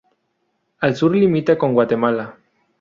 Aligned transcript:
Al 0.79 0.95
sur 0.95 1.13
limita 1.15 1.59
con 1.59 1.73
Guatemala. 1.75 2.35